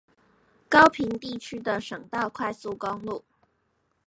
[0.67, 3.23] 高屏地區的省道快速公路